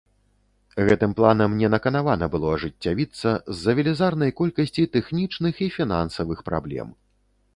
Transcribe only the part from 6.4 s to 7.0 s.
праблем.